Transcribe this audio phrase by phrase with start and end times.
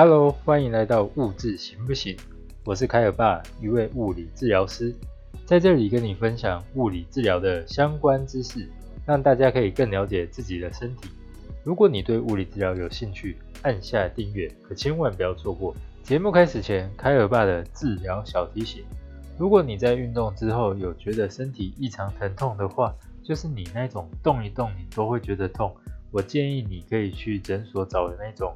[0.00, 2.16] Hello，欢迎来到物质行不行？
[2.64, 4.94] 我是凯尔爸，一位物理治疗师，
[5.44, 8.68] 在这里跟你分享物理治疗的相关知识，
[9.04, 11.10] 让大家可以更了解自己的身体。
[11.64, 15.74] 如果你对物理治疗有兴趣，按下订阅，可千万不要错过。
[16.04, 18.84] 节目开始前，凯尔爸的治疗小提醒：
[19.36, 22.94] 如果你在运动之后有觉得身体异常疼痛的话，
[23.24, 25.74] 就是你那种动一动你都会觉得痛，
[26.12, 28.54] 我建议你可以去诊所找那种。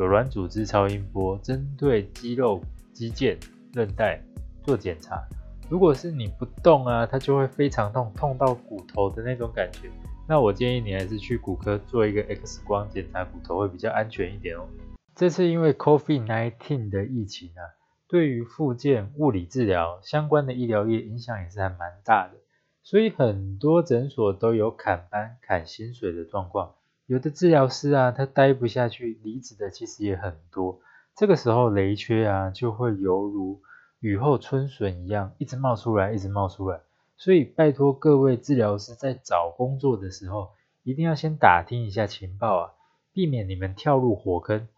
[0.00, 2.58] 有软组织超音波针对肌肉、
[2.94, 3.36] 肌腱、
[3.74, 4.18] 韧带
[4.62, 5.22] 做检查。
[5.68, 9.90] 如果是你不动啊，它就会非常痛，痛到骨头的那种感觉。
[10.26, 14.66] 那我建议你还是去骨科做一个 X 光检查骨头会比较安全一点哦。
[15.14, 17.60] 这次因为 COVID-19 的疫情啊，
[18.08, 22.38] 对于复健物理治疗相关的医疗业影响也是还蛮大的，
[22.82, 26.76] 所以很多诊所都有砍班、砍薪水的状况。
[27.10, 30.78] 有的治疗师啊，他待不下去，离职的其实也很多。
[31.16, 33.60] 这个时候雷缺啊，就会犹如
[33.98, 36.78] 雨后春笋一样，一直冒出来，一直冒出来。
[37.16, 40.50] 所以拜托各位治疗师在找工作的时候，
[40.84, 42.72] 一定要先打听一下情报啊，
[43.12, 44.68] 避免你们跳入火坑。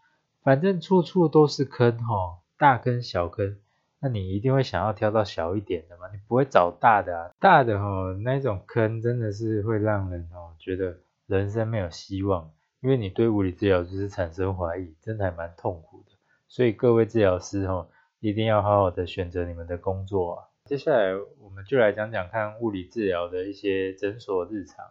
[0.41, 3.57] 反正处处都是坑哈，大坑小坑，
[3.99, 7.29] 那你一定会想要挑到小一点的嘛，你不会找大的啊。
[7.39, 10.97] 大的哈，那种坑真的是会让人哦觉得。
[11.27, 16.11] 人生没有希望，因为你对物理治疗就是产生怀疑，真的还蛮痛苦的。
[16.47, 17.87] 所以各位治疗师哈，
[18.19, 20.47] 一定要好好的选择你们的工作啊。
[20.65, 24.85] 接下来我们就来讲讲看物理治疗的一些诊所日常。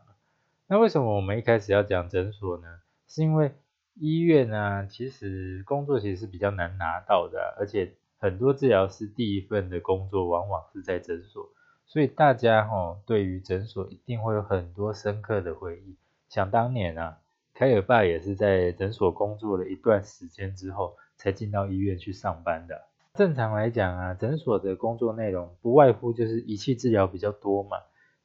[0.66, 2.80] 那为什么我们一开始要讲诊所呢？
[3.06, 3.52] 是因为
[3.94, 11.50] 医院呢，其实工作其实是比较难拿到的，而且很多治疗师第一份的工作往往是在诊所，
[11.84, 15.96] 所以大家哈对于诊所一定会有很多深刻的回忆。
[16.32, 17.18] 想当年啊，
[17.52, 22.80] 凯尔爸也是在诊所工作了一段时间之后，才进到医院去上班的。
[23.12, 27.76] 正常来讲啊，诊所的工作内容不外乎就是仪器治疗比较多嘛。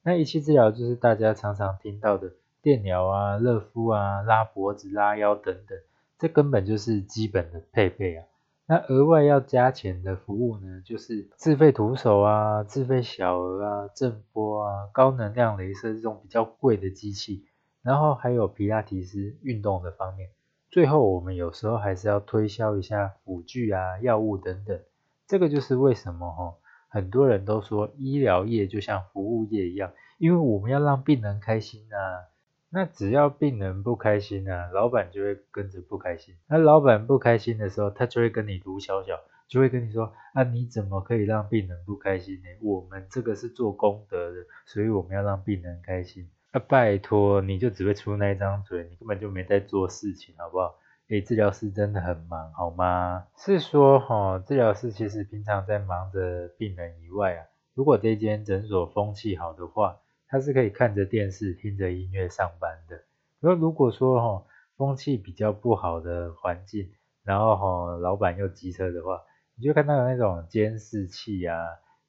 [0.02, 2.32] 那仪器治疗就是大家常常听到的
[2.62, 5.78] 电疗啊、热敷啊、拉脖子、拉腰等等，
[6.18, 8.24] 这根本就是基本的配备啊。
[8.64, 17.44] 那额外要加钱的服务呢，就是自费徒手啊、自费小额啊、震波啊、高能量镭射这种比较贵的机器。
[17.88, 20.28] 然后还有皮拉提斯运动的方面，
[20.70, 24.78] 最后我们有时候还是要推销一下辅具啊、药物等等。
[25.26, 26.54] 这个就是为什么哈，
[26.90, 32.28] 很多人都说医疗业就像服务业一样，因为我们要让病人开心啊。
[32.68, 36.34] 那只要病人不开心啊，老板就会跟着不开心。
[36.46, 39.18] 那老板不开心的时候，他就会跟你卢小小，
[39.48, 42.48] 就会跟你说啊，你怎么可以让病人不开心呢？
[42.60, 46.28] 我们这个是做功德的，所以我们要让病人开心。
[46.52, 50.76] 啊，拜托，你就只会出那一张嘴，你根本就没在做事情，好不好？
[51.10, 53.26] 诶，治疗师真的很忙，好吗？
[53.36, 57.44] 是说哈，治疗师其实平常在忙着病人以外啊，
[57.74, 63.02] 如果这间诊所风气好的话，他是可以看着电视、听着音乐上班的。
[63.40, 64.46] 那如果说哈，
[64.78, 66.90] 风气比较不好的环境，
[67.24, 69.20] 然后哈，老板又机车的话，
[69.54, 71.54] 你就看到有那种监视器啊，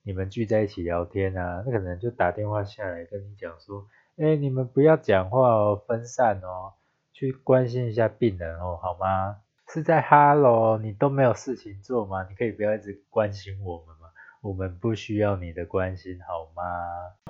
[0.03, 3.85] 你们聚在一起聊天啊，那可能就打电话下来跟你讲说。
[4.21, 6.73] 哎，你们不要讲话哦，分散哦，
[7.13, 9.37] 去关心一下病人哦，好吗？
[9.69, 12.27] 是在哈喽，你都没有事情做吗？
[12.27, 14.09] 你可以不要一直关心我们吗？
[14.41, 16.63] 我们不需要你的关心，好吗？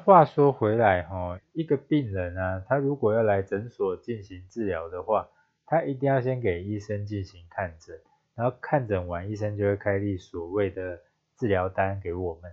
[0.03, 5.29] 话说回来哈，一个病人啊，他如果要来诊所进行治疗的话，
[5.67, 8.01] 他一定要先给医生进行看诊，
[8.33, 11.01] 然后看诊完，医生就会开立所谓的
[11.37, 12.51] 治疗单给我们。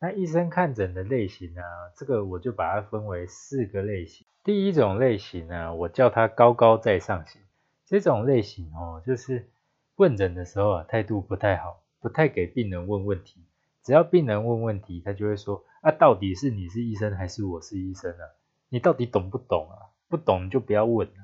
[0.00, 1.62] 那医生看诊的类型呢？
[1.96, 4.24] 这个我就把它分为四个类型。
[4.44, 7.40] 第一种类型呢，我叫它高高在上型。
[7.84, 9.48] 这种类型哦，就是
[9.96, 13.44] 问诊的时候啊，态度不太好，不太给病人问问题。
[13.82, 18.22] 只要病人问问题，他就会说：啊，到底是你是医生还是我是医生啊？
[18.68, 19.90] 你到底懂不懂啊？
[20.08, 21.14] 不懂就不要问了。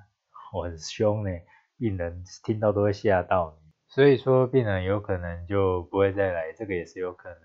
[0.52, 1.30] 我很凶呢，
[1.78, 3.70] 病人听到都会吓到你。
[3.86, 7.38] 所以说，病人有可能就不会再来，这个也是有可能。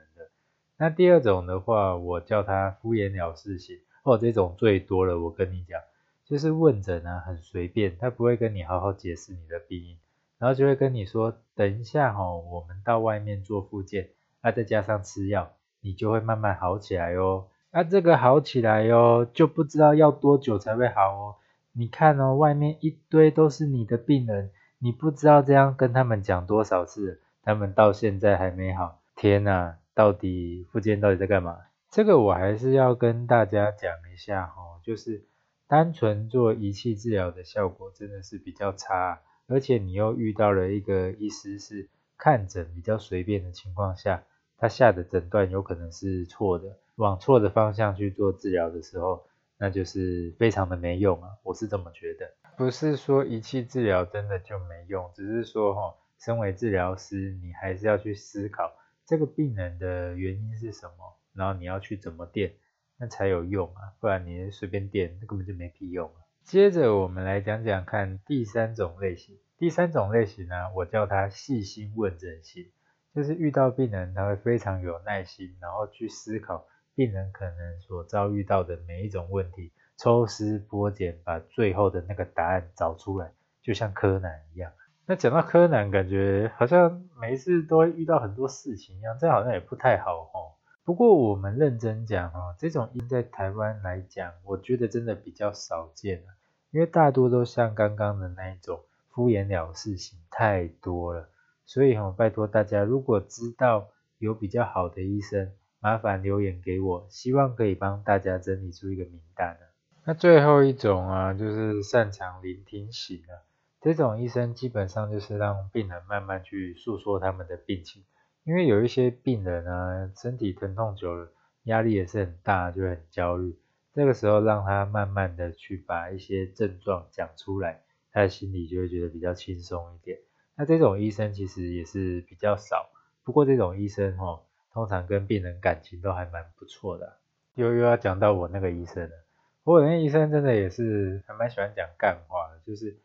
[0.81, 5.19] 那第二种的话，我叫他敷衍了事型，哦，这种最多了。
[5.19, 5.81] 我跟你讲，
[6.23, 9.97] 就是问诊啊，很随便，他不会跟你好好解释你的病因，
[10.37, 14.11] 然后就会跟你说，等一下哈，我们到外面做复健，
[14.41, 17.47] 那再加上吃药，你就会慢慢好起来哦。
[17.71, 21.35] 那这个好起来哦，就不知道要多久才会好哦。
[21.73, 29.01] 你看哦，外面一堆都是你的病人，你不知道这样跟他们讲多少次，他们到现在还没好。
[29.17, 29.75] 天呐！
[29.99, 31.59] 到底附件到底在干嘛？
[31.89, 35.25] 这个我还是要跟大家讲一下哈，就是
[35.67, 39.19] 单纯做仪器治疗的效果真的是比较差，
[39.49, 44.23] 而且你又遇到了一个医师是看诊比较随便的情况下，
[44.57, 49.25] 他下的诊断有可能是错的，往错的方向去做治疗的时候，
[49.57, 52.31] 那就是非常的没用啊，我是这么觉得。
[52.55, 58.71] 不是说仪器治疗真的就没用，只是说哈，身为治疗师，你还是要去思考
[59.09, 62.53] 这个病人的原因是什么，然后你要去怎么垫，
[62.95, 66.21] 那才有用啊，不然你随便垫，那根本就没屁用啊。
[66.44, 72.69] 接着我们来讲讲看第三种类型，第三种类型呢，我叫它细心问诊型，
[73.15, 79.73] 就是遇到病人他会非常有耐心，然后去思考病人可能所遭遇到的每一种问题。
[79.97, 83.33] 抽丝剥茧，把最后的那个答案找出来，
[83.63, 84.71] 就像柯南一样。
[85.09, 90.53] 那讲到柯南，感觉好像每一次都会遇到很多事情一样，这好像也不太好哦。
[90.83, 96.27] 不过我们认真讲哦，这种在台湾来讲，我觉得真的比较少见了，
[96.69, 101.27] 因为大多都像刚刚的那一种敷衍了事型太多了。
[101.65, 103.88] 所以哈，拜托大家，如果知道
[104.19, 109.65] 有比较好的医生，麻烦留言给我，希望可以帮大家整理出一个名单呢。
[110.06, 113.41] 那最后一种啊，就是擅长聆听型的
[113.81, 118.03] 这种医生，基本上就是让病人慢慢去诉说他们的病情。
[118.43, 121.31] 因为有一些病人呢，身体疼痛久了，
[121.63, 123.57] 压力也是很大，就很焦虑。
[123.93, 127.81] 这个时候让他慢慢的去把一些症状讲出来，
[128.11, 130.19] 他的心里就会觉得比较轻松一点。
[130.55, 132.89] 那这种医生其实也是比较少，
[133.23, 134.41] 不过这种医生哦，
[134.73, 137.17] 通常跟病人感情都还蛮不错的。
[137.55, 139.15] 又又要讲到我那个医生了。
[139.63, 142.97] 我那医生真的也是还蛮喜欢讲干话的，就是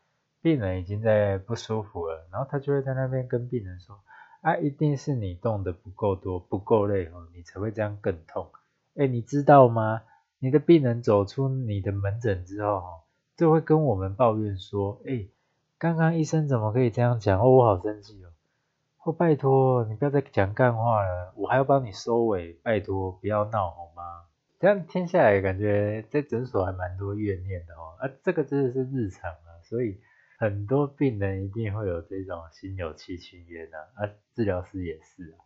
[0.45, 3.99] 病人已经在不舒服了，然后他就会在那边跟病人说，
[4.41, 8.47] 啊，一定是你动的不够多，不够累哦，你才会这样更痛。
[8.95, 10.03] 哎，你知道吗？
[10.37, 12.87] 你的病人走出你的门诊之后，哈，
[13.35, 15.25] 就会跟我们抱怨说，哎，
[15.79, 17.41] 刚刚医生怎么可以这样讲？
[17.41, 18.29] 哦，我好生气哦。
[19.03, 24.03] 哦，拜托，你不要再讲干话了，我还要帮你收尾，拜托，不要闹好吗？
[24.59, 27.97] 这样听下来，感觉在诊所还蛮多怨念的哦。
[27.97, 29.99] 啊，这个真的是日常啊，所以
[30.37, 33.77] 很多病人一定会有这种心有戚戚焉啊。
[33.95, 35.37] 啊，治疗师也是啊。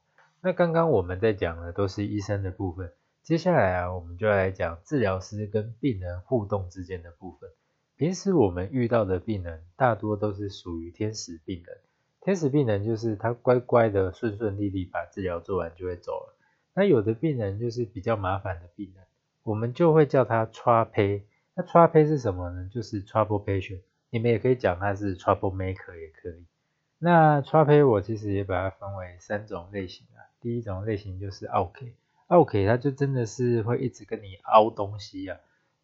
[0.41, 2.91] 那刚刚我们在讲的都是医生的部分，
[3.23, 7.49] 接下来啊，我们就来讲治疗师跟病人互动之间的部分。
[7.97, 11.77] 平时我们遇到的病人，大多都是属于天使病人。
[12.21, 16.35] 天使病人就是他乖乖的、顺顺利利把治疗做完就会走了。
[16.73, 19.03] 那有的病人就是比较麻烦的病人，
[19.43, 21.23] 我们就会叫他 trouble。
[21.55, 22.69] 那 trouble 是什么呢？
[22.71, 23.81] 就是 trouble patient。
[24.09, 26.45] 你们也可以讲他是 trouble maker 也可以。
[26.97, 30.25] 那 trouble 我其实也把它分为三种类型啊。
[30.41, 35.37] 第一种类型就是 OK，OK 他就真的是会一直跟你凹东西啊。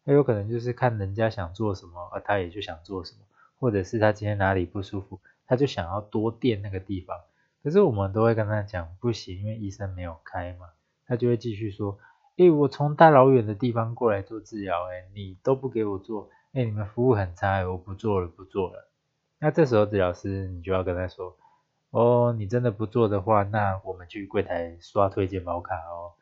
[0.04, 3.20] 他有可能就是看人家想做什么，而他也就想做什么，
[3.58, 7.18] 或者是他今天哪里不舒服，他就想要多垫那个地方。
[7.62, 10.66] 可是我们都会跟他讲不行，因为医生没有开嘛。
[11.08, 11.98] 他就会继续说，
[12.36, 18.88] 诶，我从大老远的地方过来做治疗，诶，你都不给我做，诶，你们服务很差，我不做了，不做了。
[19.38, 21.36] 那这时候治疗师你就要跟他说，
[21.90, 26.16] 哦，你真的不做的话，那我们去柜台刷推荐保卡哦，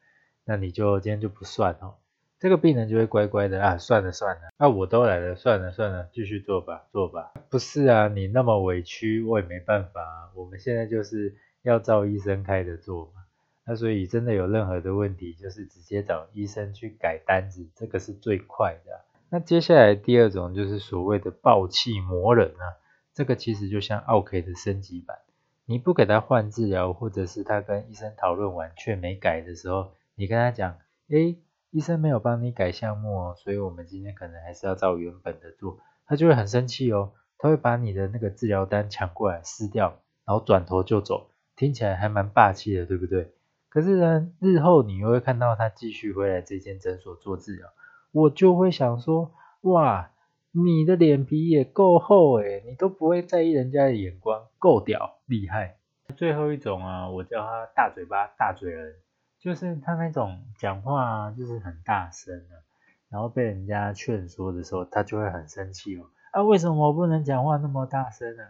[0.45, 1.95] 那你就今天就不算哦。
[2.41, 7.33] 这个病人就会乖乖的啊，算了算了，那我都来了，算了算了，继续做吧，做吧。
[7.49, 13.23] 不是啊，你那么委屈，我也没办法啊，我们现在就是要照医生开的做嘛。
[13.65, 19.04] 那所以真的有任何的问题，就是直接找医生去改单子，这个是最快的。
[19.31, 22.79] 那接下来第二种就是所谓的暴气魔人啊，
[23.13, 25.19] 这个其实就像 OK 的升级版，
[25.67, 30.79] 你不给他换治疗，或者是他跟医生讨论完却没改的时候，你跟他讲，
[31.09, 31.37] 诶，
[31.71, 43.33] 医生没有帮你改项目哦，所以我们今天可能还是要照原本的做，他就会很生气哦，他会把你的那个治疗单抢过来撕掉，然后转头就走，听起来还蛮霸气的，对不对？
[43.69, 47.69] 可是呢，日后你又会看到他继续回来这间诊所做治疗，
[48.15, 50.13] 我就会想说，哇，
[50.53, 55.79] 你的脸皮也够厚诶，你都不会在意人家的眼光，够屌，厉害。
[56.15, 58.95] 最后一种啊，我叫他大嘴巴大嘴人，
[59.41, 62.63] 就是他那种讲话就是很大声的，
[63.09, 68.45] 然后被人家劝说的时候，他就会很生气哦，啊，为什么我不能讲话那么大声呢？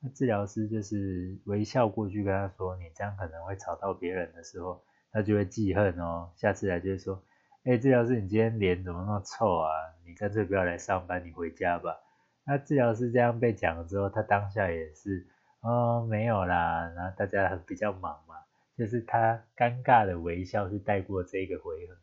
[0.00, 6.28] 那治疗师就是微笑过去跟他说：“你这样可能会吵到别人的时候，他就会记恨哦。
[6.36, 7.20] 下次来就会说
[7.68, 9.68] ：‘哎，治疗师，你今天脸怎么那么臭啊？
[10.06, 12.00] 你干脆不要来上班，你回家吧。’
[12.46, 15.26] 那治疗师这样被讲了之后，他当下也是
[15.60, 16.90] 哦，没有啦。
[16.96, 18.36] 然后大家比较忙嘛，
[18.74, 21.94] 就是他尴尬的微笑去带过这个回合。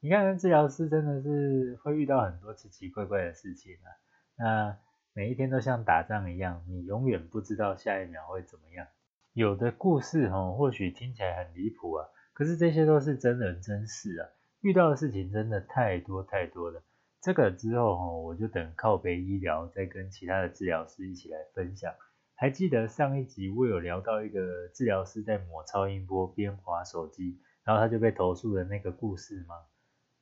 [0.00, 3.88] 你看，治疗师真的是会遇到很多奇奇怪怪的事情啊。
[4.36, 4.76] 那
[5.14, 8.86] 每一天都像打仗一样，你永远不知道下一秒会怎么样。
[9.32, 14.28] 有的故事哈，或许听起来很离谱啊，可是这些都是真人真事啊，
[14.60, 16.82] 遇到的事情真的太多太多了。
[17.20, 21.94] 这个之后哈，我就等靠北医疗再跟其他的治疗师一起来分享。
[22.34, 29.56] 还记得上一集我有聊到一个治疗师在抹超音波边滑手机，然后他就被投诉的那个故事吗？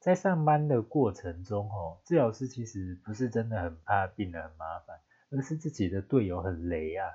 [0.01, 4.99] 在上班的过程中哦，治疗师其实不是真的很怕病人很麻烦，
[5.31, 7.07] 而是自己的队友很雷啊。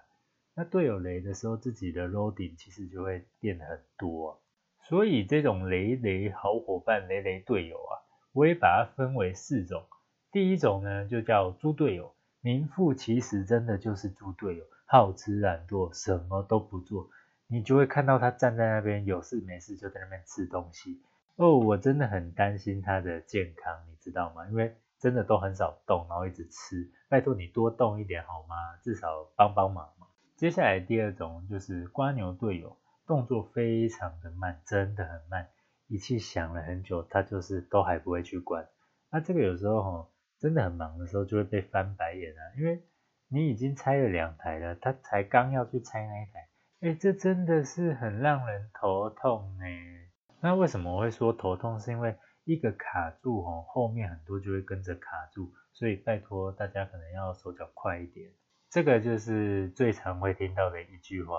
[0.54, 4.42] 那队友雷的时候，自己的 loading 其实就会变很多。
[4.84, 8.02] 所以这种雷雷好伙伴、雷雷队友啊。
[8.34, 9.84] 我也把它分为四种，
[10.32, 17.10] 第一种呢就叫猪队友，名副其实，真的就是猪队友，好吃懒惰，什么都不做，
[17.48, 21.02] 你就会看到他站在那边，有事没事就在那边吃东西。
[21.36, 24.48] 哦，我真的很担心他的健康，你知道吗？
[24.48, 28.56] 因为真的都很少动，然后一直吃，拜托你多动一点好吗？
[28.82, 30.08] 至少帮帮忙嘛。
[30.38, 32.78] 接下来第二种就是瓜牛队友，
[33.12, 35.46] 动作非常的慢，真的很慢。
[35.88, 38.65] 仪器响了很久，他就是都还不会去关。
[39.12, 42.82] 那这个有时候哈，真的很忙的时候就会被翻白眼啊，因为
[43.27, 46.48] 你已经拆了两台了，他才刚要去拆那一台，
[46.88, 49.65] 哎，这真的是很让人头痛呢。
[50.39, 51.77] 那为什么我会说头痛？
[51.82, 52.15] 是因为
[52.46, 58.32] 一个卡住哦，后面很多就会跟着卡住，所以拜托大家可能要手脚快一点。
[58.70, 61.36] 这个就是最常会听到的一句话。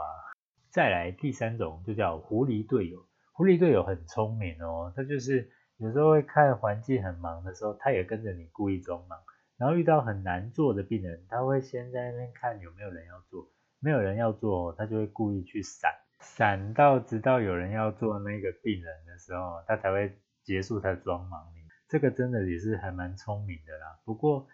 [0.73, 3.07] 再来第三种就叫狐狸队友。
[3.33, 9.19] 狐狸队友很聪明哦，他就是有时候会看环境很忙的时候，他也跟着你故意装忙。
[9.59, 13.47] 然后遇到很难做的病人，他会先在那边看有没有人要做，
[13.81, 21.61] 没有人要做，他就会故意去闪，闪到直到有人要做那个病人的时候，他才会结束他装忙你。
[21.89, 24.01] 这个真的也是还蛮聪明的啦。
[24.07, 24.49] 不过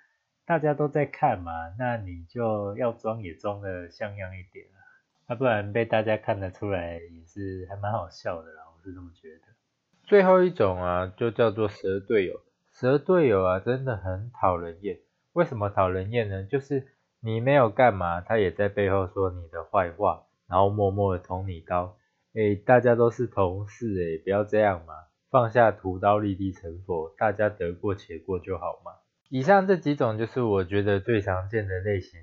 [0.44, 4.66] 大家都在看嘛，那你就要装也装的像样一点
[5.28, 8.62] 啊，不然被大家看得出来也是还蛮好笑的啦。
[8.74, 9.42] 我是这么觉得。
[10.04, 12.40] 最后一种啊，就叫做蛇队友。
[12.72, 15.00] 蛇队友啊，真的很讨人厌。
[15.34, 16.44] 为什么讨人厌呢？
[16.44, 16.86] 就是
[17.20, 21.98] 你没有干嘛，他也在背后说你的坏话，然后默默的捅你刀。
[22.32, 24.94] 哎，大家都是同事哎，不要这样嘛，
[25.30, 28.92] 放下屠刀立地成佛，大家得过且过就好嘛。
[29.28, 32.18] 以上这几种就是我觉得最常见的类型。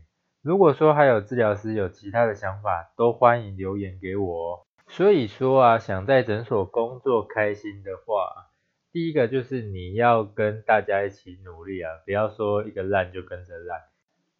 [0.45, 4.61] 如果说还有治疗师有其他的想法，都欢迎留言给我哦。
[4.87, 8.51] 所以说啊，想在诊所工作开心的话，
[8.91, 13.81] 第一个就是你要跟大家一起努力啊，不要说一个烂就跟着烂。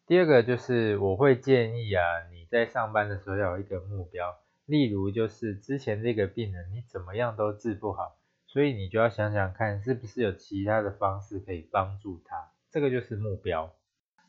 [0.06, 4.36] 第二个就是我会建议啊，你在上班的时候要有一个目标，
[4.68, 13.74] 例如就是之前这个病人你怎么样都治不好，所以你就要想想看是不是有其他的方式可以帮助他，这个就是目标。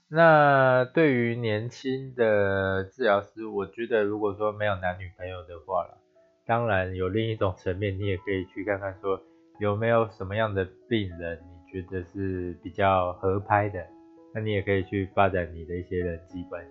[0.08, 5.98] 那对于年轻的治疗师，我觉得如果说没有男女朋友的话了。
[6.46, 9.20] 当然有另一种层面，你也可以去看看，说
[9.58, 13.84] 有没有什么样的病人你觉得是比较合拍的，
[14.32, 16.70] 那你也可以去发展你的一些人际关系。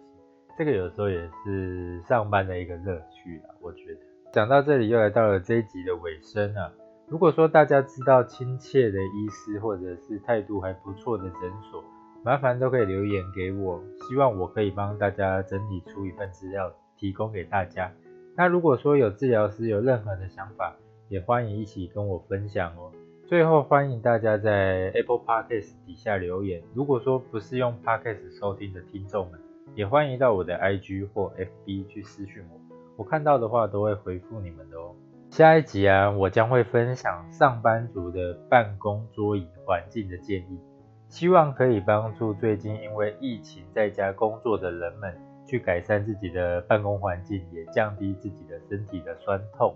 [0.58, 4.00] 这个有时候也是上班的一个乐趣啦，我觉得。
[4.32, 6.72] 讲到这里又来到了这一集的尾声啊。
[7.10, 11.84] 如果说大家知道亲切的医师或者是态度还不错的诊所，
[12.26, 13.80] 麻烦都可以留言给我，
[14.10, 17.92] 希望我可以帮大家整理出一份资料提供给大家。
[18.36, 20.76] 那如果说有治疗师有任何的想法，
[21.08, 22.92] 也欢迎一起跟我分享哦。
[23.28, 26.64] 最后欢迎大家在 Apple Podcast 底下留言。
[26.74, 29.40] 如果说不是用 Podcast 收听的听众们，
[29.76, 32.60] 也欢迎到我的 IG 或 FB 去私讯我，
[32.98, 34.96] 我看到的话都会回复你们的哦。
[35.30, 40.60] 下一集啊，我将会分享上班族的办公桌椅环境的建议，
[41.08, 45.14] 希望可以帮助最近因为疫情在家工作的人们。
[45.48, 49.76] 去改善自己的办公环境，也降低自己的身体的酸痛。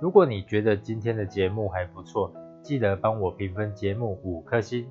[0.00, 4.88] 如果你觉得今天的节目还不错，记得帮我评分节目五颗星，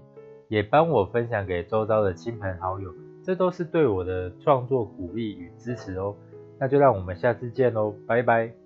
[0.47, 2.89] 也帮我分享给周遭的亲朋好友，
[3.21, 6.15] 这都是对我的创作鼓励与支持哦。
[6.57, 8.62] 那就让我们下次见喽，拜拜。